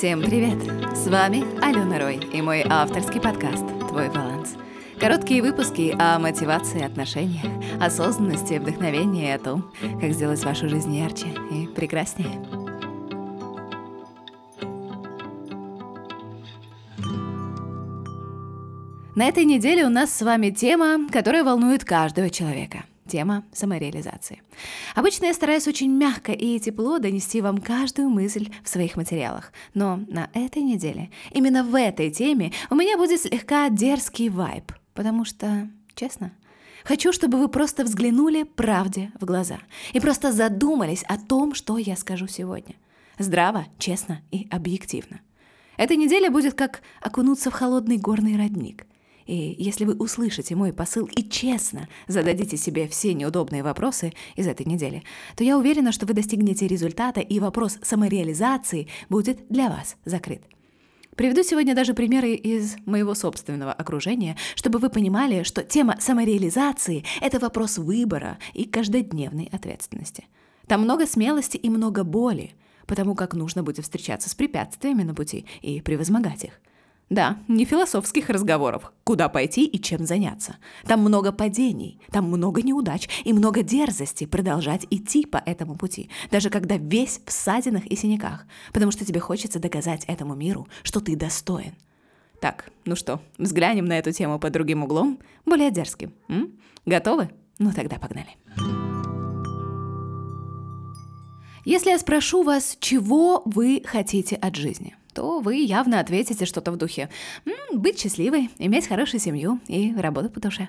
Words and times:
Всем 0.00 0.22
привет! 0.22 0.56
С 0.96 1.08
вами 1.08 1.44
Алена 1.62 1.98
Рой 1.98 2.16
и 2.32 2.40
мой 2.40 2.64
авторский 2.66 3.20
подкаст 3.20 3.66
«Твой 3.90 4.08
баланс». 4.08 4.54
Короткие 4.98 5.42
выпуски 5.42 5.94
о 5.98 6.18
мотивации, 6.18 6.82
отношениях, 6.82 7.44
осознанности, 7.78 8.54
вдохновении 8.54 9.28
и 9.28 9.30
о 9.30 9.38
том, 9.38 9.70
как 10.00 10.12
сделать 10.12 10.42
вашу 10.42 10.70
жизнь 10.70 10.96
ярче 10.96 11.26
и 11.50 11.66
прекраснее. 11.66 12.30
На 19.14 19.28
этой 19.28 19.44
неделе 19.44 19.84
у 19.84 19.90
нас 19.90 20.14
с 20.14 20.22
вами 20.22 20.48
тема, 20.48 21.10
которая 21.12 21.44
волнует 21.44 21.84
каждого 21.84 22.30
человека 22.30 22.84
тема 23.06 23.44
самореализации. 23.52 24.42
Обычно 24.94 25.26
я 25.26 25.34
стараюсь 25.34 25.68
очень 25.68 25.90
мягко 25.90 26.32
и 26.32 26.58
тепло 26.58 26.98
донести 26.98 27.40
вам 27.40 27.58
каждую 27.58 28.10
мысль 28.10 28.50
в 28.62 28.68
своих 28.68 28.96
материалах, 28.96 29.52
но 29.74 30.00
на 30.08 30.30
этой 30.34 30.62
неделе, 30.62 31.10
именно 31.32 31.64
в 31.64 31.74
этой 31.74 32.10
теме, 32.10 32.52
у 32.70 32.74
меня 32.74 32.96
будет 32.96 33.20
слегка 33.20 33.68
дерзкий 33.68 34.28
вайб, 34.28 34.72
потому 34.94 35.24
что, 35.24 35.68
честно, 35.94 36.32
Хочу, 36.84 37.12
чтобы 37.12 37.38
вы 37.38 37.48
просто 37.48 37.84
взглянули 37.84 38.44
правде 38.44 39.12
в 39.20 39.24
глаза 39.24 39.58
и 39.92 40.00
просто 40.00 40.32
задумались 40.32 41.02
о 41.04 41.18
том, 41.18 41.54
что 41.54 41.76
я 41.78 41.96
скажу 41.96 42.26
сегодня. 42.26 42.74
Здраво, 43.18 43.66
честно 43.78 44.22
и 44.30 44.48
объективно. 44.50 45.20
Эта 45.76 45.96
неделя 45.96 46.30
будет 46.30 46.54
как 46.54 46.82
окунуться 47.00 47.50
в 47.50 47.54
холодный 47.54 47.98
горный 47.98 48.36
родник. 48.36 48.86
И 49.30 49.54
если 49.58 49.84
вы 49.84 49.94
услышите 49.94 50.56
мой 50.56 50.72
посыл 50.72 51.06
и 51.06 51.22
честно 51.22 51.88
зададите 52.08 52.56
себе 52.56 52.88
все 52.88 53.14
неудобные 53.14 53.62
вопросы 53.62 54.12
из 54.34 54.48
этой 54.48 54.66
недели, 54.66 55.04
то 55.36 55.44
я 55.44 55.56
уверена, 55.56 55.92
что 55.92 56.04
вы 56.04 56.14
достигнете 56.14 56.66
результата, 56.66 57.20
и 57.20 57.38
вопрос 57.38 57.78
самореализации 57.80 58.88
будет 59.08 59.46
для 59.48 59.68
вас 59.68 59.94
закрыт. 60.04 60.42
Приведу 61.14 61.44
сегодня 61.44 61.76
даже 61.76 61.94
примеры 61.94 62.34
из 62.34 62.74
моего 62.86 63.14
собственного 63.14 63.72
окружения, 63.72 64.36
чтобы 64.56 64.80
вы 64.80 64.90
понимали, 64.90 65.44
что 65.44 65.62
тема 65.62 65.94
самореализации— 66.00 67.04
это 67.20 67.38
вопрос 67.38 67.78
выбора 67.78 68.36
и 68.52 68.64
каждодневной 68.64 69.48
ответственности. 69.52 70.26
Там 70.66 70.80
много 70.80 71.06
смелости 71.06 71.56
и 71.56 71.70
много 71.70 72.02
боли, 72.02 72.54
потому 72.88 73.14
как 73.14 73.34
нужно 73.34 73.62
будет 73.62 73.84
встречаться 73.84 74.28
с 74.28 74.34
препятствиями 74.34 75.04
на 75.04 75.14
пути 75.14 75.46
и 75.62 75.80
превозмогать 75.80 76.42
их. 76.42 76.60
Да, 77.10 77.38
не 77.48 77.64
философских 77.64 78.30
разговоров, 78.30 78.92
куда 79.02 79.28
пойти 79.28 79.66
и 79.66 79.80
чем 79.82 80.06
заняться. 80.06 80.58
Там 80.86 81.00
много 81.00 81.32
падений, 81.32 82.00
там 82.12 82.26
много 82.26 82.62
неудач 82.62 83.08
и 83.24 83.32
много 83.32 83.64
дерзости 83.64 84.26
продолжать 84.26 84.86
идти 84.90 85.26
по 85.26 85.38
этому 85.38 85.76
пути, 85.76 86.08
даже 86.30 86.50
когда 86.50 86.76
весь 86.76 87.20
в 87.26 87.32
ссадинах 87.32 87.84
и 87.86 87.96
синяках, 87.96 88.46
потому 88.72 88.92
что 88.92 89.04
тебе 89.04 89.18
хочется 89.18 89.58
доказать 89.58 90.04
этому 90.04 90.36
миру, 90.36 90.68
что 90.84 91.00
ты 91.00 91.16
достоин. 91.16 91.74
Так, 92.40 92.70
ну 92.84 92.94
что, 92.94 93.20
взглянем 93.38 93.86
на 93.86 93.98
эту 93.98 94.12
тему 94.12 94.38
под 94.38 94.52
другим 94.52 94.84
углом, 94.84 95.18
более 95.44 95.72
дерзким. 95.72 96.14
М? 96.28 96.52
Готовы? 96.86 97.30
Ну 97.58 97.72
тогда 97.72 97.98
погнали. 97.98 98.36
Если 101.64 101.90
я 101.90 101.98
спрошу 101.98 102.44
вас, 102.44 102.76
чего 102.78 103.42
вы 103.44 103.82
хотите 103.84 104.36
от 104.36 104.54
жизни, 104.54 104.94
то 105.12 105.40
вы 105.40 105.56
явно 105.56 106.00
ответите 106.00 106.44
что-то 106.46 106.72
в 106.72 106.76
духе 106.76 107.08
«М, 107.44 107.80
«быть 107.80 108.00
счастливой, 108.00 108.50
иметь 108.58 108.88
хорошую 108.88 109.20
семью 109.20 109.60
и 109.68 109.94
работу 109.94 110.30
по 110.30 110.40
душе». 110.40 110.68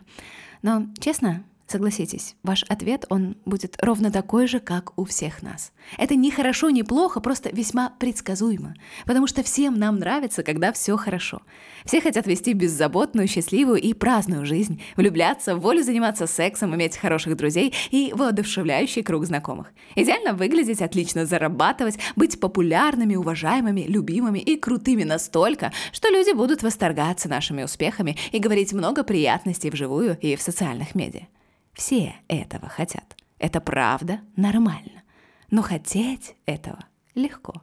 Но, 0.62 0.88
честно, 1.00 1.44
Согласитесь, 1.72 2.36
ваш 2.44 2.64
ответ, 2.64 3.06
он 3.08 3.38
будет 3.46 3.78
ровно 3.82 4.12
такой 4.12 4.46
же, 4.46 4.60
как 4.60 4.92
у 5.00 5.06
всех 5.06 5.42
нас. 5.42 5.72
Это 5.98 6.16
не 6.16 6.30
хорошо, 6.30 6.70
не 6.70 6.84
плохо, 6.84 7.22
просто 7.22 7.50
весьма 7.50 7.94
предсказуемо. 7.98 8.74
Потому 9.06 9.26
что 9.26 9.42
всем 9.42 9.80
нам 9.80 9.98
нравится, 9.98 10.44
когда 10.44 10.74
все 10.74 10.98
хорошо. 10.98 11.42
Все 11.86 12.02
хотят 12.02 12.28
вести 12.28 12.52
беззаботную, 12.52 13.30
счастливую 13.30 13.80
и 13.80 13.94
праздную 13.94 14.46
жизнь, 14.46 14.84
влюбляться, 14.98 15.56
в 15.56 15.62
волю 15.62 15.82
заниматься 15.82 16.28
сексом, 16.28 16.76
иметь 16.76 16.98
хороших 16.98 17.38
друзей 17.38 17.74
и 17.90 18.12
воодушевляющий 18.14 19.02
круг 19.02 19.26
знакомых. 19.26 19.72
Идеально 19.96 20.34
выглядеть, 20.34 20.82
отлично 20.82 21.26
зарабатывать, 21.26 22.00
быть 22.18 22.38
популярными, 22.42 23.16
уважаемыми, 23.16 23.86
любимыми 23.88 24.40
и 24.40 24.58
крутыми 24.58 25.06
настолько, 25.06 25.72
что 25.94 26.10
люди 26.10 26.34
будут 26.36 26.64
восторгаться 26.64 27.30
нашими 27.30 27.64
успехами 27.64 28.18
и 28.34 28.40
говорить 28.40 28.74
много 28.74 29.06
приятностей 29.06 29.70
вживую 29.70 30.18
и 30.20 30.36
в 30.36 30.42
социальных 30.42 30.96
медиа. 30.96 31.28
Все 31.74 32.16
этого 32.28 32.68
хотят. 32.70 33.16
Это 33.40 33.60
правда 33.62 34.22
нормально. 34.36 35.04
Но 35.50 35.62
хотеть 35.62 36.36
этого 36.46 36.80
легко. 37.16 37.54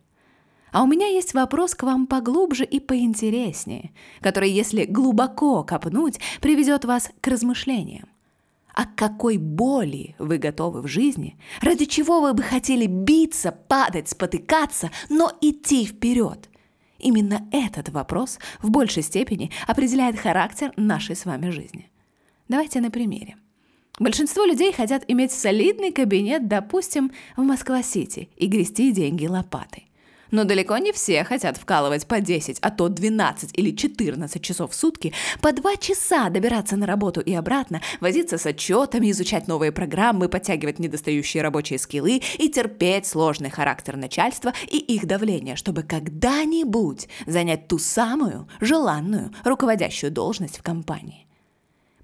А 0.70 0.82
у 0.82 0.86
меня 0.86 1.06
есть 1.06 1.34
вопрос 1.34 1.74
к 1.74 1.82
вам 1.82 2.06
поглубже 2.06 2.64
и 2.64 2.78
поинтереснее, 2.78 3.92
который, 4.20 4.50
если 4.50 4.84
глубоко 4.84 5.64
копнуть, 5.64 6.20
приведет 6.40 6.84
вас 6.84 7.10
к 7.20 7.26
размышлениям. 7.28 8.08
А 8.74 8.84
какой 8.84 9.38
боли 9.38 10.14
вы 10.18 10.38
готовы 10.38 10.82
в 10.82 10.86
жизни? 10.86 11.36
Ради 11.60 11.84
чего 11.86 12.20
вы 12.20 12.32
бы 12.32 12.42
хотели 12.42 12.86
биться, 12.86 13.50
падать, 13.50 14.08
спотыкаться, 14.08 14.90
но 15.08 15.32
идти 15.40 15.84
вперед? 15.84 16.48
Именно 16.98 17.48
этот 17.50 17.88
вопрос 17.88 18.38
в 18.60 18.70
большей 18.70 19.02
степени 19.02 19.50
определяет 19.66 20.18
характер 20.18 20.72
нашей 20.76 21.16
с 21.16 21.24
вами 21.24 21.50
жизни. 21.50 21.90
Давайте 22.48 22.80
на 22.80 22.90
примере. 22.90 23.36
Большинство 23.98 24.44
людей 24.44 24.72
хотят 24.72 25.04
иметь 25.08 25.32
солидный 25.32 25.90
кабинет, 25.90 26.46
допустим, 26.46 27.10
в 27.36 27.42
Москва-Сити 27.42 28.28
и 28.36 28.46
грести 28.46 28.92
деньги 28.92 29.26
лопатой. 29.26 29.88
Но 30.30 30.44
далеко 30.44 30.76
не 30.78 30.92
все 30.92 31.24
хотят 31.24 31.56
вкалывать 31.56 32.06
по 32.06 32.20
10, 32.20 32.58
а 32.60 32.70
то 32.70 32.88
12 32.88 33.50
или 33.58 33.74
14 33.74 34.42
часов 34.42 34.72
в 34.72 34.74
сутки, 34.74 35.12
по 35.40 35.52
2 35.52 35.76
часа 35.76 36.28
добираться 36.28 36.76
на 36.76 36.86
работу 36.86 37.20
и 37.20 37.32
обратно, 37.32 37.80
возиться 38.00 38.36
с 38.36 38.46
отчетами, 38.46 39.10
изучать 39.10 39.48
новые 39.48 39.72
программы, 39.72 40.28
подтягивать 40.28 40.78
недостающие 40.78 41.42
рабочие 41.42 41.78
скиллы 41.78 42.20
и 42.38 42.48
терпеть 42.48 43.06
сложный 43.06 43.50
характер 43.50 43.96
начальства 43.96 44.52
и 44.70 44.76
их 44.76 45.06
давление, 45.06 45.56
чтобы 45.56 45.82
когда-нибудь 45.82 47.08
занять 47.26 47.66
ту 47.66 47.78
самую 47.78 48.48
желанную 48.60 49.32
руководящую 49.44 50.12
должность 50.12 50.58
в 50.58 50.62
компании. 50.62 51.27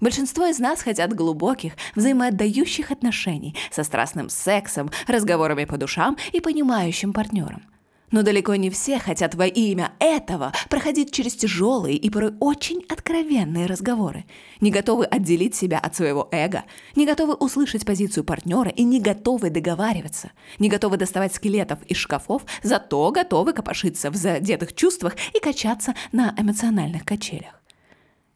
Большинство 0.01 0.45
из 0.45 0.59
нас 0.59 0.81
хотят 0.81 1.13
глубоких, 1.13 1.73
взаимоотдающих 1.95 2.91
отношений 2.91 3.55
со 3.71 3.83
страстным 3.83 4.29
сексом, 4.29 4.91
разговорами 5.07 5.65
по 5.65 5.77
душам 5.77 6.17
и 6.33 6.41
понимающим 6.41 7.13
партнером. 7.13 7.63
Но 8.11 8.21
далеко 8.21 8.55
не 8.55 8.69
все 8.69 8.99
хотят 8.99 9.35
во 9.35 9.45
имя 9.47 9.93
этого 9.99 10.53
проходить 10.69 11.11
через 11.11 11.35
тяжелые 11.35 11.97
и 11.97 12.09
порой 12.09 12.33
очень 12.39 12.83
откровенные 12.87 13.65
разговоры, 13.65 14.25
не 14.61 14.69
готовы 14.69 15.05
отделить 15.05 15.55
себя 15.55 15.79
от 15.79 15.95
своего 15.95 16.29
эго, 16.31 16.65
не 16.95 17.05
готовы 17.05 17.33
услышать 17.33 17.85
позицию 17.85 18.23
партнера 18.23 18.69
и 18.69 18.83
не 18.83 18.99
готовы 18.99 19.49
договариваться, 19.49 20.31
не 20.59 20.69
готовы 20.69 20.97
доставать 20.97 21.33
скелетов 21.33 21.81
из 21.83 21.97
шкафов, 21.97 22.45
зато 22.63 23.11
готовы 23.11 23.53
копошиться 23.53 24.11
в 24.11 24.15
задетых 24.15 24.75
чувствах 24.75 25.15
и 25.33 25.39
качаться 25.39 25.95
на 26.11 26.33
эмоциональных 26.37 27.05
качелях. 27.05 27.61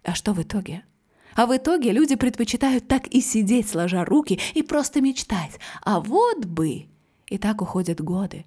А 0.04 0.16
что 0.16 0.34
в 0.34 0.42
итоге? 0.42 0.84
А 1.40 1.46
в 1.46 1.56
итоге 1.56 1.94
люди 1.94 2.16
предпочитают 2.16 2.90
так 2.90 3.08
и 3.08 3.22
сидеть, 3.22 3.70
сложа 3.70 4.04
руки, 4.04 4.38
и 4.56 4.62
просто 4.62 5.00
мечтать. 5.00 5.58
А 5.82 6.02
вот 6.02 6.44
бы! 6.44 6.88
И 7.28 7.38
так 7.38 7.62
уходят 7.62 8.02
годы. 8.02 8.46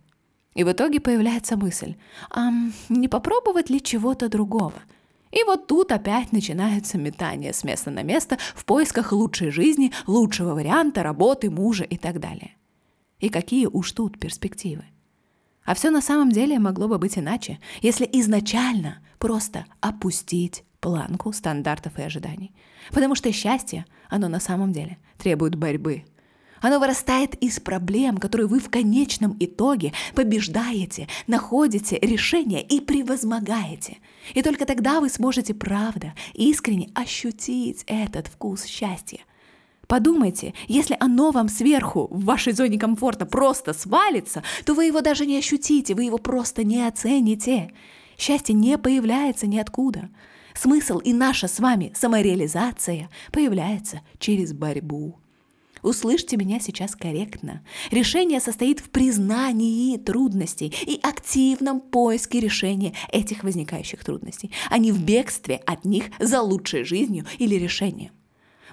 И 0.52 0.62
в 0.62 0.70
итоге 0.70 1.00
появляется 1.00 1.56
мысль, 1.56 1.94
а 2.30 2.50
не 2.90 3.08
попробовать 3.08 3.70
ли 3.70 3.82
чего-то 3.82 4.28
другого? 4.28 4.74
И 5.30 5.42
вот 5.44 5.68
тут 5.68 5.90
опять 5.90 6.32
начинаются 6.32 6.98
метания 6.98 7.54
с 7.54 7.64
места 7.64 7.90
на 7.90 8.02
место 8.02 8.36
в 8.54 8.66
поисках 8.66 9.12
лучшей 9.12 9.50
жизни, 9.50 9.90
лучшего 10.06 10.52
варианта, 10.52 11.02
работы, 11.02 11.48
мужа 11.48 11.84
и 11.84 11.96
так 11.96 12.20
далее. 12.20 12.56
И 13.20 13.30
какие 13.30 13.64
уж 13.64 13.90
тут 13.92 14.20
перспективы. 14.20 14.84
А 15.64 15.74
все 15.74 15.88
на 15.88 16.02
самом 16.02 16.30
деле 16.30 16.58
могло 16.58 16.88
бы 16.88 16.98
быть 16.98 17.16
иначе, 17.16 17.58
если 17.80 18.06
изначально 18.12 18.98
просто 19.18 19.64
опустить 19.80 20.64
планку 20.82 21.32
стандартов 21.32 21.98
и 21.98 22.02
ожиданий. 22.02 22.52
Потому 22.90 23.14
что 23.14 23.32
счастье, 23.32 23.86
оно 24.10 24.28
на 24.28 24.40
самом 24.40 24.72
деле 24.72 24.98
требует 25.16 25.54
борьбы. 25.54 26.04
Оно 26.60 26.78
вырастает 26.78 27.34
из 27.36 27.58
проблем, 27.58 28.18
которые 28.18 28.46
вы 28.46 28.60
в 28.60 28.68
конечном 28.68 29.36
итоге 29.40 29.92
побеждаете, 30.14 31.08
находите 31.26 31.98
решение 32.00 32.62
и 32.62 32.80
превозмогаете. 32.80 33.98
И 34.34 34.42
только 34.42 34.66
тогда 34.66 35.00
вы 35.00 35.08
сможете 35.08 35.54
правда, 35.54 36.14
искренне 36.34 36.90
ощутить 36.94 37.84
этот 37.86 38.28
вкус 38.28 38.64
счастья. 38.64 39.20
Подумайте, 39.88 40.54
если 40.68 40.96
оно 41.00 41.32
вам 41.32 41.48
сверху, 41.48 42.08
в 42.10 42.24
вашей 42.24 42.52
зоне 42.52 42.78
комфорта, 42.78 43.26
просто 43.26 43.72
свалится, 43.72 44.42
то 44.64 44.74
вы 44.74 44.86
его 44.86 45.00
даже 45.00 45.26
не 45.26 45.38
ощутите, 45.38 45.94
вы 45.94 46.04
его 46.04 46.18
просто 46.18 46.64
не 46.64 46.86
оцените. 46.86 47.72
Счастье 48.16 48.54
не 48.54 48.78
появляется 48.78 49.46
ниоткуда. 49.46 50.08
Смысл 50.54 50.98
и 50.98 51.12
наша 51.12 51.48
с 51.48 51.58
вами 51.60 51.92
самореализация 51.94 53.08
появляется 53.32 54.00
через 54.18 54.52
борьбу. 54.52 55.18
Услышьте 55.82 56.36
меня 56.36 56.60
сейчас 56.60 56.94
корректно. 56.94 57.62
Решение 57.90 58.40
состоит 58.40 58.78
в 58.78 58.90
признании 58.90 59.96
трудностей 59.96 60.72
и 60.86 61.00
активном 61.02 61.80
поиске 61.80 62.38
решения 62.38 62.94
этих 63.10 63.42
возникающих 63.42 64.04
трудностей, 64.04 64.52
а 64.70 64.78
не 64.78 64.92
в 64.92 65.02
бегстве 65.02 65.56
от 65.66 65.84
них 65.84 66.04
за 66.20 66.40
лучшей 66.40 66.84
жизнью 66.84 67.26
или 67.38 67.56
решением. 67.56 68.12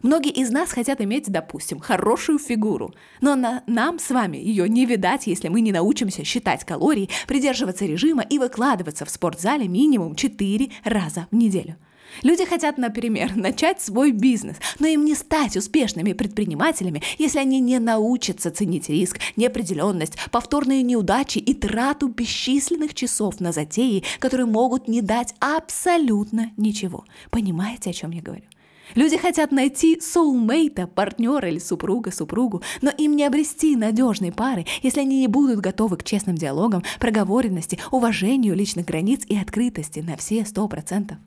Многие 0.02 0.32
из 0.32 0.50
нас 0.52 0.72
хотят 0.72 1.02
иметь, 1.02 1.30
допустим, 1.30 1.80
хорошую 1.80 2.40
фигуру, 2.40 2.94
но 3.22 3.36
на, 3.36 3.64
нам 3.68 4.00
с 4.00 4.10
вами 4.10 4.38
ее 4.38 4.70
не 4.70 4.86
видать, 4.86 5.28
если 5.28 5.50
мы 5.50 5.62
не 5.62 5.72
научимся 5.72 6.24
считать 6.24 6.64
калории, 6.66 7.10
придерживаться 7.28 7.86
режима 7.86 8.24
и 8.24 8.38
выкладываться 8.38 9.06
в 9.06 9.10
спортзале 9.10 9.68
минимум 9.68 10.16
4 10.16 10.70
раза 10.84 11.28
в 11.32 11.36
неделю. 11.36 11.76
Люди 12.24 12.46
хотят, 12.46 12.78
например, 12.78 13.36
начать 13.36 13.82
свой 13.82 14.12
бизнес, 14.12 14.58
но 14.80 14.88
им 14.88 15.06
не 15.06 15.16
стать 15.16 15.56
успешными 15.56 16.14
предпринимателями, 16.14 17.02
если 17.18 17.40
они 17.40 17.60
не 17.60 17.80
научатся 17.80 18.52
ценить 18.52 18.90
риск, 18.90 19.20
неопределенность, 19.36 20.18
повторные 20.32 20.82
неудачи 20.82 21.38
и 21.38 21.54
трату 21.54 22.08
бесчисленных 22.08 22.94
часов 22.94 23.40
на 23.40 23.52
затеи, 23.52 24.04
которые 24.20 24.48
могут 24.48 24.88
не 24.88 25.02
дать 25.02 25.36
абсолютно 25.40 26.52
ничего. 26.58 27.06
Понимаете, 27.30 27.92
о 27.92 27.94
чем 27.94 28.12
я 28.12 28.22
говорю? 28.22 28.49
Люди 28.96 29.18
хотят 29.18 29.52
найти 29.52 30.00
соулмейта, 30.00 30.88
партнера 30.88 31.50
или 31.50 31.60
супруга, 31.60 32.12
супругу, 32.12 32.64
но 32.82 32.90
им 32.90 33.16
не 33.16 33.24
обрести 33.24 33.76
надежной 33.76 34.32
пары, 34.32 34.66
если 34.82 35.02
они 35.02 35.20
не 35.20 35.28
будут 35.28 35.60
готовы 35.60 35.98
к 35.98 36.04
честным 36.04 36.36
диалогам, 36.36 36.84
проговоренности, 37.00 37.80
уважению 37.92 38.56
личных 38.56 38.86
границ 38.86 39.22
и 39.28 39.38
открытости 39.38 40.00
на 40.00 40.18
все 40.18 40.46
сто 40.46 40.68
процентов. 40.68 41.18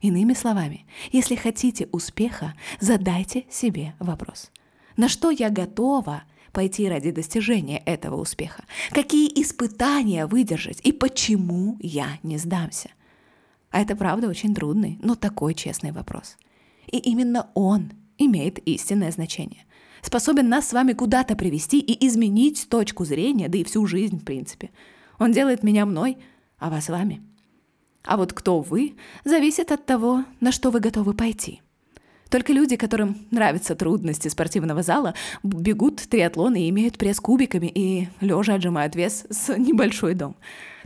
Иными 0.00 0.32
словами, 0.32 0.86
если 1.10 1.34
хотите 1.34 1.88
успеха, 1.92 2.54
задайте 2.80 3.44
себе 3.50 3.94
вопрос. 3.98 4.50
На 4.96 5.08
что 5.08 5.30
я 5.30 5.50
готова 5.50 6.22
пойти 6.52 6.88
ради 6.88 7.10
достижения 7.10 7.78
этого 7.78 8.16
успеха? 8.20 8.64
Какие 8.90 9.28
испытания 9.40 10.26
выдержать 10.26 10.80
и 10.82 10.92
почему 10.92 11.76
я 11.80 12.18
не 12.22 12.38
сдамся? 12.38 12.90
А 13.70 13.80
это 13.80 13.96
правда 13.96 14.28
очень 14.28 14.54
трудный, 14.54 14.98
но 15.02 15.14
такой 15.14 15.54
честный 15.54 15.92
вопрос. 15.92 16.36
И 16.90 16.98
именно 16.98 17.50
он 17.54 17.92
имеет 18.18 18.58
истинное 18.66 19.10
значение. 19.10 19.64
Способен 20.02 20.48
нас 20.48 20.68
с 20.68 20.72
вами 20.72 20.92
куда-то 20.92 21.36
привести 21.36 21.80
и 21.80 22.06
изменить 22.06 22.68
точку 22.68 23.04
зрения, 23.04 23.48
да 23.48 23.58
и 23.58 23.64
всю 23.64 23.86
жизнь, 23.86 24.18
в 24.20 24.24
принципе. 24.24 24.70
Он 25.18 25.32
делает 25.32 25.62
меня 25.62 25.86
мной, 25.86 26.18
а 26.58 26.70
вас 26.70 26.88
вами. 26.88 27.22
А 28.04 28.16
вот 28.16 28.32
кто 28.32 28.60
вы, 28.60 28.94
зависит 29.24 29.72
от 29.72 29.84
того, 29.84 30.24
на 30.40 30.52
что 30.52 30.70
вы 30.70 30.80
готовы 30.80 31.14
пойти. 31.14 31.60
Только 32.30 32.52
люди, 32.52 32.76
которым 32.76 33.16
нравятся 33.30 33.74
трудности 33.74 34.28
спортивного 34.28 34.82
зала, 34.82 35.14
бегут 35.42 35.96
триатлоны 35.96 36.62
и 36.62 36.68
имеют 36.68 36.98
пресс 36.98 37.20
кубиками 37.20 37.66
и 37.66 38.08
лежа 38.20 38.54
отжимают 38.54 38.94
вес 38.94 39.26
с 39.30 39.56
небольшой 39.56 40.14
дом. 40.14 40.36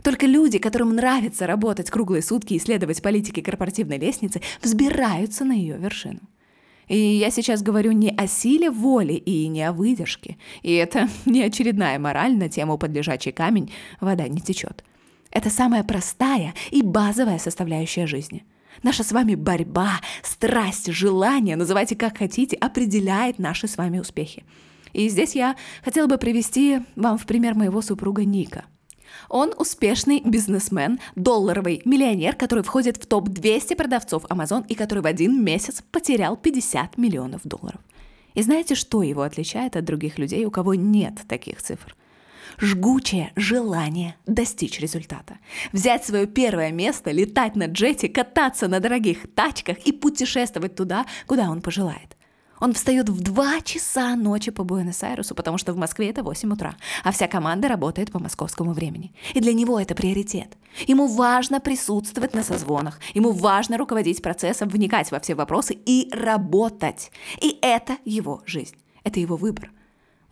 Только 0.03 0.25
люди, 0.25 0.57
которым 0.57 0.95
нравится 0.95 1.47
работать 1.47 1.89
круглые 1.89 2.21
сутки 2.21 2.53
и 2.53 2.57
исследовать 2.57 3.01
политики 3.01 3.41
корпоративной 3.41 3.97
лестницы, 3.97 4.41
взбираются 4.61 5.45
на 5.45 5.53
ее 5.53 5.77
вершину. 5.77 6.19
И 6.87 6.97
я 6.97 7.31
сейчас 7.31 7.61
говорю 7.61 7.91
не 7.93 8.09
о 8.09 8.27
силе 8.27 8.69
воли 8.69 9.13
и 9.13 9.47
не 9.47 9.63
о 9.63 9.71
выдержке. 9.71 10.37
И 10.61 10.73
это 10.73 11.07
не 11.25 11.41
очередная 11.41 11.99
мораль 11.99 12.37
на 12.37 12.49
тему 12.49 12.77
«под 12.77 12.91
лежачий 12.91 13.31
камень 13.31 13.71
вода 13.99 14.27
не 14.27 14.41
течет». 14.41 14.83
Это 15.31 15.49
самая 15.49 15.83
простая 15.83 16.53
и 16.69 16.81
базовая 16.83 17.39
составляющая 17.39 18.05
жизни. 18.05 18.45
Наша 18.81 19.03
с 19.03 19.11
вами 19.11 19.35
борьба, 19.35 20.01
страсть, 20.23 20.91
желание, 20.91 21.55
называйте 21.55 21.95
как 21.95 22.17
хотите, 22.17 22.55
определяет 22.55 23.39
наши 23.39 23.67
с 23.67 23.77
вами 23.77 23.99
успехи. 23.99 24.43
И 24.93 25.09
здесь 25.09 25.35
я 25.35 25.55
хотела 25.83 26.07
бы 26.07 26.17
привести 26.17 26.81
вам 26.95 27.17
в 27.17 27.25
пример 27.25 27.55
моего 27.55 27.81
супруга 27.81 28.25
Ника. 28.25 28.65
Он 29.29 29.53
успешный 29.57 30.21
бизнесмен, 30.23 30.99
долларовый 31.15 31.81
миллионер, 31.85 32.35
который 32.35 32.63
входит 32.63 32.97
в 32.97 33.05
топ-200 33.05 33.75
продавцов 33.75 34.25
Amazon 34.25 34.65
и 34.67 34.75
который 34.75 35.01
в 35.01 35.05
один 35.05 35.43
месяц 35.43 35.83
потерял 35.91 36.35
50 36.35 36.97
миллионов 36.97 37.41
долларов. 37.43 37.79
И 38.33 38.41
знаете, 38.41 38.75
что 38.75 39.03
его 39.03 39.21
отличает 39.21 39.75
от 39.75 39.85
других 39.85 40.17
людей, 40.17 40.45
у 40.45 40.51
кого 40.51 40.73
нет 40.73 41.19
таких 41.27 41.61
цифр? 41.61 41.95
Жгучее 42.59 43.31
желание 43.35 44.15
достичь 44.25 44.79
результата. 44.79 45.37
Взять 45.71 46.05
свое 46.05 46.27
первое 46.27 46.71
место, 46.71 47.11
летать 47.11 47.55
на 47.55 47.65
джете, 47.65 48.09
кататься 48.09 48.67
на 48.67 48.79
дорогих 48.79 49.33
тачках 49.33 49.77
и 49.79 49.91
путешествовать 49.91 50.75
туда, 50.75 51.05
куда 51.27 51.49
он 51.49 51.61
пожелает. 51.61 52.17
Он 52.59 52.73
встает 52.73 53.09
в 53.09 53.21
2 53.21 53.61
часа 53.61 54.15
ночи 54.15 54.49
по 54.49 54.63
Буэнос-Айресу, 54.63 55.35
потому 55.35 55.57
что 55.57 55.73
в 55.73 55.77
Москве 55.77 56.09
это 56.09 56.23
8 56.23 56.53
утра, 56.53 56.75
а 57.03 57.11
вся 57.11 57.27
команда 57.27 57.67
работает 57.67 58.09
по 58.09 58.19
московскому 58.19 58.71
времени. 58.71 59.13
И 59.33 59.41
для 59.41 59.53
него 59.53 59.79
это 59.79 59.95
приоритет. 59.95 60.57
Ему 60.87 61.07
важно 61.07 61.59
присутствовать 61.59 62.33
на 62.33 62.41
созвонах, 62.41 62.99
ему 63.13 63.31
важно 63.31 63.77
руководить 63.77 64.21
процессом, 64.21 64.69
вникать 64.69 65.11
во 65.11 65.19
все 65.19 65.35
вопросы 65.35 65.77
и 65.85 66.09
работать. 66.13 67.11
И 67.41 67.59
это 67.61 67.97
его 68.05 68.41
жизнь, 68.45 68.77
это 69.03 69.19
его 69.19 69.35
выбор– 69.35 69.71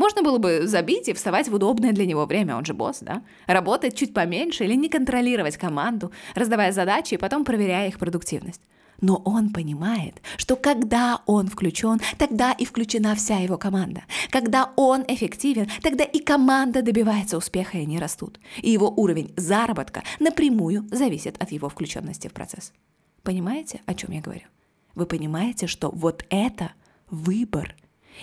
можно 0.01 0.23
было 0.23 0.39
бы 0.39 0.65
забить 0.65 1.07
и 1.09 1.13
вставать 1.13 1.47
в 1.47 1.53
удобное 1.53 1.91
для 1.91 2.07
него 2.07 2.25
время, 2.25 2.57
он 2.57 2.65
же 2.65 2.73
босс, 2.73 3.01
да? 3.01 3.21
Работать 3.45 3.95
чуть 3.95 4.15
поменьше 4.15 4.65
или 4.65 4.73
не 4.73 4.89
контролировать 4.89 5.57
команду, 5.57 6.11
раздавая 6.33 6.71
задачи 6.71 7.13
и 7.13 7.17
потом 7.17 7.45
проверяя 7.45 7.87
их 7.87 7.99
продуктивность. 7.99 8.61
Но 8.99 9.21
он 9.25 9.53
понимает, 9.53 10.21
что 10.37 10.55
когда 10.55 11.21
он 11.27 11.47
включен, 11.47 12.01
тогда 12.17 12.51
и 12.51 12.65
включена 12.65 13.13
вся 13.13 13.37
его 13.37 13.57
команда. 13.57 14.03
Когда 14.31 14.71
он 14.75 15.03
эффективен, 15.07 15.69
тогда 15.83 16.03
и 16.03 16.19
команда 16.19 16.81
добивается 16.81 17.37
успеха, 17.37 17.77
и 17.77 17.81
они 17.81 17.99
растут. 17.99 18.39
И 18.57 18.71
его 18.71 18.89
уровень 18.89 19.31
заработка 19.37 20.01
напрямую 20.19 20.87
зависит 20.91 21.35
от 21.39 21.51
его 21.51 21.69
включенности 21.69 22.27
в 22.27 22.33
процесс. 22.33 22.73
Понимаете, 23.21 23.81
о 23.85 23.93
чем 23.93 24.11
я 24.11 24.21
говорю? 24.21 24.47
Вы 24.95 25.05
понимаете, 25.05 25.67
что 25.67 25.91
вот 25.91 26.25
это 26.31 26.71
выбор 27.11 27.75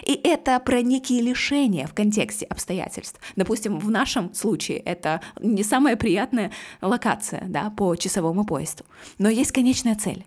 и 0.07 0.13
это 0.13 0.59
про 0.61 0.83
некие 0.83 1.21
лишения 1.21 1.87
в 1.87 1.95
контексте 1.95 2.47
обстоятельств. 2.47 3.21
Допустим, 3.37 3.79
в 3.79 3.91
нашем 3.91 4.33
случае 4.35 4.79
это 4.79 5.21
не 5.41 5.63
самая 5.63 5.97
приятная 5.97 6.53
локация 6.81 7.45
да, 7.47 7.71
по 7.71 7.97
часовому 7.97 8.45
поезду. 8.45 8.85
Но 9.19 9.29
есть 9.29 9.53
конечная 9.53 9.97
цель. 9.97 10.25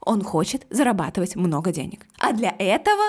Он 0.00 0.22
хочет 0.22 0.66
зарабатывать 0.70 1.36
много 1.36 1.72
денег. 1.72 2.06
А 2.18 2.32
для 2.32 2.54
этого 2.58 3.02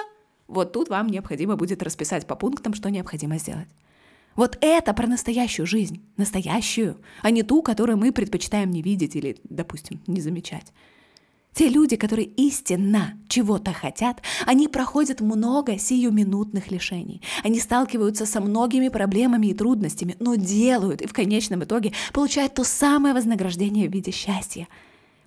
вот 0.48 0.74
тут 0.74 0.90
вам 0.90 1.08
необходимо 1.08 1.56
будет 1.56 1.82
расписать 1.82 2.28
по 2.28 2.36
пунктам, 2.36 2.74
что 2.74 2.90
необходимо 2.90 3.38
сделать. 3.38 3.70
Вот 4.36 4.58
это 4.62 4.94
про 4.94 5.08
настоящую 5.08 5.66
жизнь, 5.66 6.02
настоящую, 6.18 6.98
а 7.22 7.32
не 7.32 7.44
ту, 7.44 7.62
которую 7.62 7.98
мы 7.98 8.12
предпочитаем 8.12 8.72
не 8.72 8.82
видеть 8.82 9.16
или, 9.16 9.38
допустим, 9.44 10.02
не 10.08 10.22
замечать. 10.22 10.74
Те 11.54 11.68
люди, 11.68 11.98
которые 11.98 12.28
истинно 12.28 13.20
чего-то 13.28 13.74
хотят, 13.74 14.22
они 14.46 14.70
проходят 14.70 15.20
много 15.20 15.78
сиюминутных 15.78 16.72
лишений. 16.72 17.22
Они 17.44 17.60
сталкиваются 17.60 18.26
со 18.26 18.40
многими 18.40 18.88
проблемами 18.88 19.48
и 19.48 19.54
трудностями, 19.54 20.16
но 20.20 20.36
делают 20.36 21.02
и 21.02 21.08
в 21.08 21.14
конечном 21.14 21.64
итоге 21.64 21.92
получают 22.14 22.54
то 22.54 22.64
самое 22.64 23.14
вознаграждение 23.14 23.90
в 23.90 23.92
виде 23.92 24.12
счастья. 24.12 24.68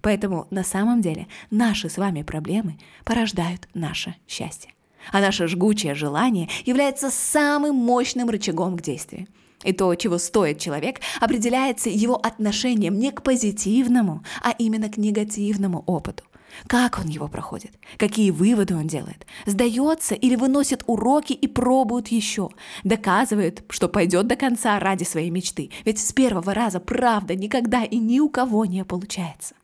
Поэтому 0.01 0.47
на 0.51 0.65
самом 0.65 1.03
деле 1.03 1.29
наши 1.51 1.91
с 1.91 1.99
вами 1.99 2.23
проблемы 2.23 2.79
порождают 3.05 3.69
наше 3.75 4.15
счастье. 4.27 4.73
А 5.13 5.21
наше 5.21 5.47
жгучее 5.47 5.95
желание 5.95 6.49
является 6.65 7.11
самым 7.11 7.77
мощным 7.77 8.31
рычагом 8.31 8.79
к 8.79 8.83
действию. 8.83 9.27
И 9.65 9.73
то, 9.73 9.95
чего 9.95 10.19
стоит 10.19 10.59
человек, 10.59 11.01
определяется 11.21 11.91
его 11.91 12.15
отношением 12.15 12.99
не 12.99 13.11
к 13.11 13.23
позитивному, 13.23 14.23
а 14.43 14.53
именно 14.59 14.89
к 14.89 14.97
негативному 14.97 15.83
опыту. 15.87 16.25
Как 16.67 16.99
он 16.99 17.09
его 17.09 17.29
проходит? 17.29 17.73
Какие 17.99 18.31
выводы 18.31 18.77
он 18.77 18.87
делает? 18.87 19.27
Сдается 19.45 20.15
или 20.15 20.37
выносит 20.37 20.85
уроки 20.87 21.33
и 21.33 21.49
пробует 21.49 22.09
еще? 22.09 22.51
Доказывает, 22.85 23.65
что 23.69 23.89
пойдет 23.89 24.27
до 24.27 24.37
конца 24.37 24.79
ради 24.79 25.05
своей 25.05 25.31
мечты. 25.31 25.71
Ведь 25.85 25.99
с 25.99 26.13
первого 26.13 26.55
раза 26.55 26.79
правда 26.81 27.35
никогда 27.35 27.83
и 27.85 27.97
ни 27.97 28.21
у 28.21 28.29
кого 28.29 28.65
не 28.67 28.85
получается. 28.85 29.55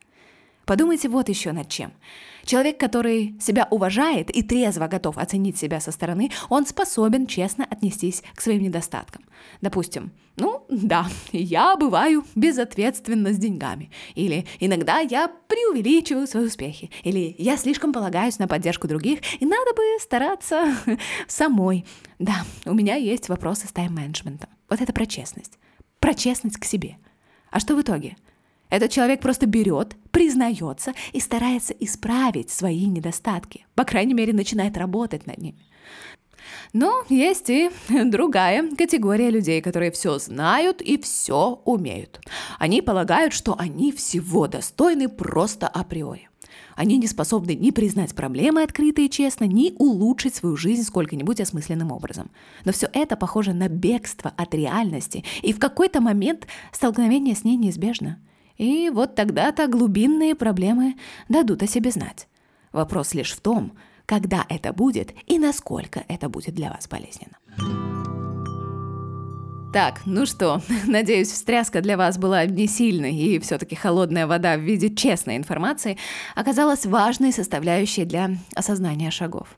Подумайте 0.65 1.09
вот 1.09 1.29
еще 1.29 1.53
над 1.53 1.69
чем. 1.69 1.91
Человек, 2.45 2.79
который 2.79 3.35
себя 3.39 3.67
уважает 3.69 4.29
и 4.31 4.43
трезво 4.43 4.87
готов 4.87 5.17
оценить 5.17 5.57
себя 5.57 5.79
со 5.79 5.91
стороны, 5.91 6.31
он 6.49 6.65
способен 6.65 7.27
честно 7.27 7.65
отнестись 7.69 8.23
к 8.35 8.41
своим 8.41 8.63
недостаткам. 8.63 9.23
Допустим, 9.61 10.11
ну 10.37 10.65
да, 10.69 11.07
я 11.31 11.75
бываю 11.75 12.25
безответственна 12.35 13.33
с 13.33 13.37
деньгами. 13.37 13.91
Или 14.15 14.45
иногда 14.59 14.99
я 14.99 15.27
преувеличиваю 15.27 16.27
свои 16.27 16.45
успехи. 16.45 16.89
Или 17.03 17.35
я 17.37 17.57
слишком 17.57 17.93
полагаюсь 17.93 18.39
на 18.39 18.47
поддержку 18.47 18.87
других, 18.87 19.19
и 19.39 19.45
надо 19.45 19.73
бы 19.73 19.83
стараться 19.99 20.75
самой. 21.27 21.85
Да, 22.19 22.43
у 22.65 22.73
меня 22.73 22.95
есть 22.95 23.29
вопросы 23.29 23.67
с 23.67 23.71
тайм-менеджментом. 23.71 24.49
Вот 24.69 24.81
это 24.81 24.93
про 24.93 25.05
честность. 25.05 25.59
Про 25.99 26.13
честность 26.13 26.57
к 26.57 26.65
себе. 26.65 26.97
А 27.51 27.59
что 27.59 27.75
в 27.75 27.81
итоге? 27.81 28.15
Этот 28.71 28.89
человек 28.89 29.19
просто 29.19 29.45
берет, 29.45 29.95
признается 30.11 30.93
и 31.11 31.19
старается 31.19 31.73
исправить 31.73 32.49
свои 32.49 32.85
недостатки. 32.87 33.67
По 33.75 33.83
крайней 33.83 34.15
мере, 34.15 34.33
начинает 34.33 34.77
работать 34.77 35.27
над 35.27 35.37
ними. 35.37 35.59
Но 36.73 37.03
есть 37.09 37.49
и 37.49 37.69
другая 37.89 38.67
категория 38.75 39.29
людей, 39.29 39.61
которые 39.61 39.91
все 39.91 40.17
знают 40.19 40.81
и 40.81 40.97
все 40.97 41.61
умеют. 41.65 42.21
Они 42.59 42.81
полагают, 42.81 43.33
что 43.33 43.55
они 43.59 43.91
всего 43.91 44.47
достойны 44.47 45.09
просто 45.09 45.67
априори. 45.67 46.29
Они 46.75 46.97
не 46.97 47.07
способны 47.07 47.55
ни 47.55 47.71
признать 47.71 48.15
проблемы 48.15 48.63
открыто 48.63 49.01
и 49.01 49.09
честно, 49.09 49.43
ни 49.43 49.73
улучшить 49.77 50.35
свою 50.35 50.55
жизнь 50.55 50.83
сколько-нибудь 50.83 51.41
осмысленным 51.41 51.91
образом. 51.91 52.31
Но 52.63 52.71
все 52.71 52.89
это 52.93 53.17
похоже 53.17 53.53
на 53.53 53.67
бегство 53.67 54.33
от 54.37 54.53
реальности, 54.53 55.25
и 55.41 55.51
в 55.51 55.59
какой-то 55.59 55.99
момент 55.99 56.47
столкновение 56.71 57.35
с 57.35 57.43
ней 57.43 57.57
неизбежно. 57.57 58.19
И 58.61 58.91
вот 58.91 59.15
тогда-то 59.15 59.67
глубинные 59.67 60.35
проблемы 60.35 60.95
дадут 61.29 61.63
о 61.63 61.67
себе 61.67 61.89
знать. 61.89 62.27
Вопрос 62.71 63.15
лишь 63.15 63.31
в 63.31 63.41
том, 63.41 63.71
когда 64.05 64.45
это 64.49 64.71
будет 64.71 65.15
и 65.25 65.39
насколько 65.39 66.03
это 66.07 66.29
будет 66.29 66.53
для 66.53 66.69
вас 66.69 66.87
болезненно. 66.87 67.39
Так, 69.73 70.01
ну 70.05 70.27
что, 70.27 70.61
надеюсь, 70.85 71.31
встряска 71.31 71.81
для 71.81 71.97
вас 71.97 72.19
была 72.19 72.45
не 72.45 72.67
сильной, 72.67 73.15
и 73.15 73.39
все-таки 73.39 73.73
холодная 73.73 74.27
вода 74.27 74.57
в 74.57 74.61
виде 74.61 74.93
честной 74.93 75.37
информации 75.37 75.97
оказалась 76.35 76.85
важной 76.85 77.33
составляющей 77.33 78.05
для 78.05 78.29
осознания 78.53 79.09
шагов. 79.09 79.57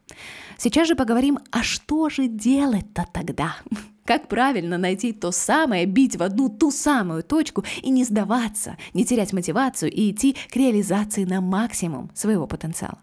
Сейчас 0.58 0.88
же 0.88 0.96
поговорим, 0.96 1.40
а 1.52 1.62
что 1.62 2.08
же 2.08 2.28
делать-то 2.28 3.06
тогда? 3.12 3.58
Как 4.06 4.28
правильно 4.28 4.78
найти 4.78 5.14
то 5.14 5.32
самое, 5.32 5.86
бить 5.86 6.18
в 6.18 6.24
одну 6.24 6.50
ту 6.50 6.72
самую 6.72 7.24
точку 7.24 7.64
и 7.82 7.90
не 7.90 8.04
сдаваться, 8.04 8.78
не 8.94 9.06
терять 9.06 9.32
мотивацию 9.32 9.92
и 9.92 10.12
идти 10.12 10.36
к 10.52 10.56
реализации 10.56 11.24
на 11.24 11.40
максимум 11.40 12.12
своего 12.14 12.46
потенциала. 12.46 13.00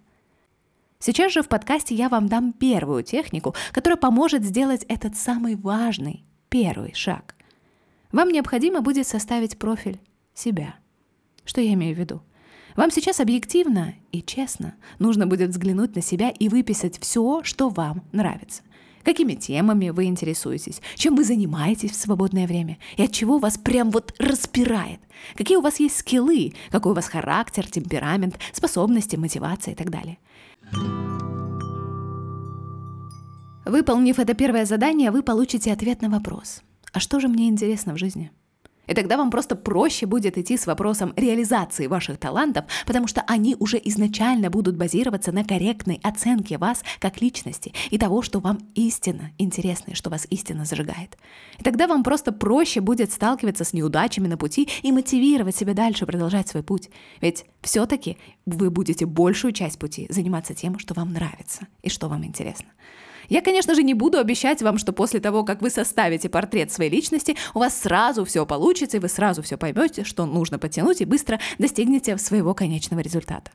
Сейчас 0.99 1.33
же 1.33 1.42
в 1.42 1.49
подкасте 1.49 1.95
я 1.95 2.11
вам 2.11 2.28
дам 2.28 2.52
первую 2.52 3.02
технику, 3.02 3.54
которая 3.73 3.97
поможет 3.97 4.45
сделать 4.45 4.85
этот 4.88 5.16
самый 5.16 5.57
важный 5.57 6.25
первый 6.50 6.92
шаг. 6.92 7.35
Вам 8.12 8.28
необходимо 8.28 8.83
будет 8.83 9.07
составить 9.07 9.59
профиль 9.59 9.99
себя. 10.35 10.75
Что 11.47 11.62
я 11.62 11.73
имею 11.73 11.97
в 11.97 11.99
виду? 11.99 12.21
Вам 12.76 12.90
сейчас 12.90 13.21
объективно 13.21 13.95
и 14.12 14.23
честно 14.23 14.75
нужно 14.99 15.26
будет 15.26 15.50
взглянуть 15.50 15.97
на 15.97 16.02
себя 16.02 16.28
и 16.28 16.49
выписать 16.49 17.00
все, 17.00 17.42
что 17.45 17.71
вам 17.71 18.02
нравится. 18.12 18.62
Какими 19.04 19.35
темами 19.35 19.90
вы 19.90 20.04
интересуетесь, 20.04 20.80
чем 20.95 21.16
вы 21.16 21.25
занимаетесь 21.25 21.92
в 21.92 21.97
свободное 21.97 22.47
время 22.47 22.78
и 22.97 23.02
от 23.02 23.12
чего 23.12 23.38
вас 23.38 23.59
прям 23.59 23.90
вот 23.90 24.14
распирает. 24.19 25.00
Какие 25.37 25.57
у 25.57 25.62
вас 25.62 25.80
есть 25.80 25.97
скиллы, 25.97 26.54
какой 26.71 26.92
у 26.92 26.95
вас 26.95 27.09
характер, 27.09 27.66
темперамент, 27.71 28.38
способности, 28.52 29.16
мотивация 29.16 29.73
и 29.73 29.76
так 29.76 29.90
далее. 29.90 30.19
Выполнив 33.64 34.19
это 34.19 34.35
первое 34.35 34.64
задание, 34.64 35.11
вы 35.11 35.23
получите 35.23 35.73
ответ 35.73 36.02
на 36.02 36.09
вопрос. 36.09 36.62
А 36.92 37.00
что 37.00 37.21
же 37.21 37.28
мне 37.28 37.49
интересно 37.49 37.95
в 37.95 37.99
жизни? 37.99 38.30
И 38.91 38.95
тогда 38.95 39.17
вам 39.17 39.31
просто 39.31 39.55
проще 39.55 40.05
будет 40.05 40.37
идти 40.37 40.57
с 40.57 40.67
вопросом 40.67 41.13
реализации 41.17 41.87
ваших 41.87 42.19
талантов, 42.19 42.65
потому 42.87 43.07
что 43.07 43.23
они 43.29 43.55
уже 43.61 43.81
изначально 43.85 44.51
будут 44.51 44.77
базироваться 44.77 45.31
на 45.31 45.45
корректной 45.45 46.01
оценке 46.03 46.59
вас 46.59 46.83
как 46.99 47.23
личности 47.23 47.73
и 47.91 47.99
того, 47.99 48.21
что 48.21 48.41
вам 48.41 48.59
истинно 48.75 49.31
интересно, 49.39 49.93
и 49.93 49.95
что 49.95 50.11
вас 50.11 50.27
истинно 50.29 50.65
зажигает. 50.65 51.17
И 51.61 51.63
тогда 51.63 51.87
вам 51.87 52.03
просто 52.03 52.33
проще 52.33 52.81
будет 52.81 53.13
сталкиваться 53.13 53.63
с 53.63 53.73
неудачами 53.73 54.27
на 54.27 54.37
пути 54.37 54.69
и 54.83 54.91
мотивировать 54.91 55.55
себя 55.55 55.73
дальше 55.73 56.05
продолжать 56.05 56.49
свой 56.49 56.65
путь. 56.65 56.91
Ведь 57.21 57.45
все-таки 57.63 58.19
вы 58.45 58.71
будете 58.71 59.07
большую 59.07 59.53
часть 59.53 59.79
пути 59.79 60.09
заниматься 60.11 60.55
тем, 60.55 60.81
что 60.81 60.95
вам 60.95 61.13
нравится 61.13 61.69
и 61.83 61.91
что 61.91 62.09
вам 62.09 62.25
интересно. 62.25 62.67
Я, 63.31 63.43
конечно 63.43 63.77
же, 63.77 63.85
не 63.85 63.95
буду 63.95 64.19
обещать 64.19 64.61
вам, 64.61 64.77
что 64.77 64.93
после 64.93 65.21
того, 65.21 65.45
как 65.45 65.63
вы 65.63 65.71
составите 65.71 66.29
портрет 66.29 66.73
своей 66.73 66.91
личности, 66.91 67.37
у 67.55 67.61
вас 67.61 67.81
сразу 67.81 68.25
все 68.25 68.45
получится, 68.45 68.97
и 68.97 69.01
вы 69.01 69.09
сразу 69.09 69.41
все 69.41 69.57
поймете, 69.57 70.03
что 70.03 70.27
нужно 70.27 70.59
подтянуть, 70.59 71.01
и 71.01 71.05
быстро 71.05 71.39
достигнете 71.57 72.19
своего 72.19 72.55
конечного 72.55 73.01
результата. 73.01 73.53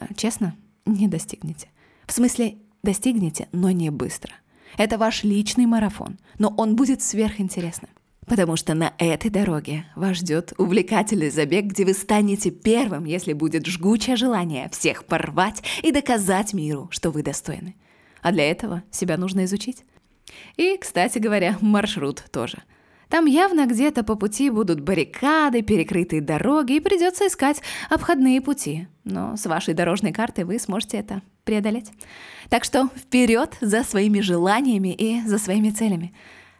Э, 0.00 0.06
честно, 0.16 0.56
не 0.86 1.08
достигнете. 1.08 1.68
В 2.06 2.12
смысле, 2.12 2.56
достигнете, 2.82 3.48
но 3.52 3.70
не 3.70 3.90
быстро. 3.90 4.32
Это 4.78 4.96
ваш 4.96 5.24
личный 5.24 5.66
марафон, 5.66 6.18
но 6.38 6.48
он 6.56 6.74
будет 6.74 7.02
сверхинтересным. 7.02 7.90
Потому 8.26 8.56
что 8.56 8.72
на 8.72 8.94
этой 8.96 9.30
дороге 9.30 9.84
вас 9.94 10.16
ждет 10.16 10.54
увлекательный 10.56 11.28
забег, 11.28 11.66
где 11.66 11.84
вы 11.84 11.92
станете 11.92 12.50
первым, 12.50 13.04
если 13.04 13.34
будет 13.34 13.66
жгучее 13.66 14.16
желание 14.16 14.70
всех 14.70 15.04
порвать 15.04 15.62
и 15.82 15.92
доказать 15.92 16.54
миру, 16.54 16.88
что 16.90 17.10
вы 17.10 17.22
достойны. 17.22 17.74
А 18.22 18.32
для 18.32 18.50
этого 18.50 18.82
себя 18.90 19.16
нужно 19.16 19.44
изучить. 19.44 19.84
И, 20.56 20.76
кстати 20.78 21.18
говоря, 21.18 21.58
маршрут 21.60 22.24
тоже. 22.30 22.62
Там 23.08 23.26
явно 23.26 23.66
где-то 23.66 24.04
по 24.04 24.14
пути 24.14 24.48
будут 24.48 24.80
баррикады, 24.80 25.60
перекрытые 25.60 26.22
дороги, 26.22 26.76
и 26.76 26.80
придется 26.80 27.26
искать 27.26 27.60
обходные 27.90 28.40
пути. 28.40 28.88
Но 29.04 29.36
с 29.36 29.44
вашей 29.44 29.74
дорожной 29.74 30.12
картой 30.12 30.44
вы 30.44 30.58
сможете 30.58 30.96
это 30.96 31.20
преодолеть. 31.44 31.92
Так 32.48 32.64
что 32.64 32.88
вперед 32.96 33.54
за 33.60 33.84
своими 33.84 34.20
желаниями 34.20 34.94
и 34.94 35.20
за 35.26 35.36
своими 35.36 35.68
целями. 35.68 36.14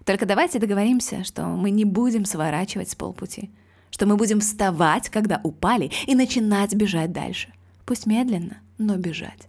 Только 0.04 0.26
давайте 0.26 0.58
договоримся, 0.58 1.24
что 1.24 1.46
мы 1.46 1.70
не 1.70 1.86
будем 1.86 2.26
сворачивать 2.26 2.90
с 2.90 2.94
полпути, 2.96 3.50
что 3.90 4.04
мы 4.04 4.16
будем 4.16 4.40
вставать, 4.40 5.08
когда 5.08 5.40
упали, 5.42 5.90
и 6.06 6.14
начинать 6.14 6.74
бежать 6.74 7.12
дальше. 7.12 7.48
Пусть 7.86 8.04
медленно, 8.04 8.58
но 8.76 8.96
бежать. 8.96 9.48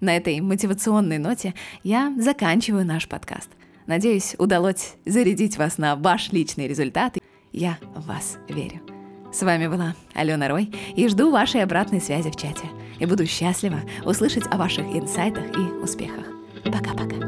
На 0.00 0.16
этой 0.16 0.40
мотивационной 0.40 1.18
ноте 1.18 1.54
я 1.82 2.14
заканчиваю 2.18 2.84
наш 2.84 3.08
подкаст. 3.08 3.48
Надеюсь, 3.86 4.34
удалось 4.38 4.94
зарядить 5.06 5.56
вас 5.56 5.78
на 5.78 5.96
ваш 5.96 6.32
личный 6.32 6.68
результат. 6.68 7.16
Я 7.52 7.78
в 7.94 8.06
вас 8.06 8.36
верю. 8.48 8.80
С 9.32 9.42
вами 9.42 9.68
была 9.68 9.94
Алена 10.14 10.48
Рой 10.48 10.72
и 10.94 11.08
жду 11.08 11.30
вашей 11.30 11.62
обратной 11.62 12.00
связи 12.00 12.30
в 12.30 12.36
чате. 12.36 12.68
И 12.98 13.06
буду 13.06 13.26
счастлива 13.26 13.80
услышать 14.04 14.46
о 14.50 14.56
ваших 14.56 14.84
инсайтах 14.86 15.44
и 15.56 15.60
успехах. 15.82 16.26
Пока-пока. 16.64 17.25